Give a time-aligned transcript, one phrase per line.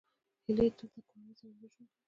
[0.45, 1.97] هیلۍ تل له کورنۍ سره یوځای ژوند کوي